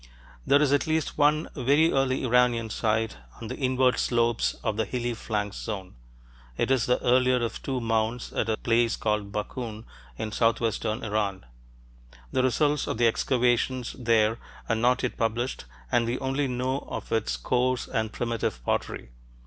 There 0.47 0.59
is 0.63 0.73
at 0.73 0.87
least 0.87 1.15
one 1.19 1.47
very 1.53 1.91
early 1.91 2.23
Iranian 2.23 2.71
site 2.71 3.17
on 3.39 3.49
the 3.49 3.55
inward 3.55 3.99
slopes 3.99 4.55
of 4.63 4.75
the 4.75 4.85
hilly 4.85 5.13
flanks 5.13 5.57
zone. 5.57 5.93
It 6.57 6.71
is 6.71 6.87
the 6.87 6.99
earlier 7.03 7.35
of 7.35 7.61
two 7.61 7.79
mounds 7.79 8.33
at 8.33 8.49
a 8.49 8.57
place 8.57 8.95
called 8.95 9.31
Bakun, 9.31 9.85
in 10.17 10.31
southwestern 10.31 11.03
Iran; 11.03 11.45
the 12.31 12.41
results 12.41 12.87
of 12.87 12.97
the 12.97 13.05
excavations 13.05 13.93
there 13.99 14.39
are 14.67 14.75
not 14.75 15.03
yet 15.03 15.17
published 15.17 15.65
and 15.91 16.07
we 16.07 16.17
only 16.17 16.47
know 16.47 16.79
of 16.89 17.11
its 17.11 17.37
coarse 17.37 17.87
and 17.87 18.11
primitive 18.11 18.65
pottery. 18.65 19.09